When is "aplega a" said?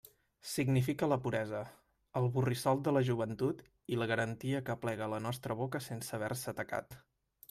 4.75-5.11